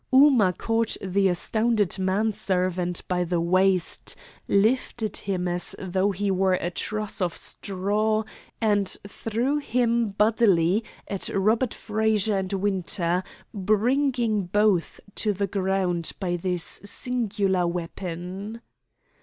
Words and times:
Ooma 0.11 0.51
caught 0.57 0.97
the 0.99 1.27
astounded 1.27 1.99
man 1.99 2.31
servant 2.31 3.07
by 3.07 3.23
the 3.23 3.39
waist, 3.39 4.15
lifted 4.47 5.15
him 5.17 5.47
as 5.47 5.75
though 5.77 6.09
he 6.09 6.31
were 6.31 6.53
a 6.55 6.71
truss 6.71 7.21
of 7.21 7.35
straw, 7.37 8.23
and 8.59 8.97
threw 9.07 9.57
him 9.57 10.07
bodily 10.07 10.83
at 11.07 11.29
Robert 11.29 11.75
Frazer 11.75 12.35
and 12.39 12.51
Winter, 12.51 13.21
bringing 13.53 14.45
both 14.47 14.99
to 15.13 15.33
the 15.33 15.45
ground 15.45 16.13
by 16.19 16.35
this 16.35 16.63
singular 16.83 17.67
weapon. 17.67 18.59